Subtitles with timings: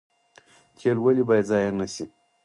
[0.77, 2.05] تیل ولې باید ضایع نشي؟